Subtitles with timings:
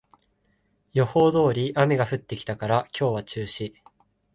[0.93, 3.71] 予報通り雨が降ってきたから今日は中止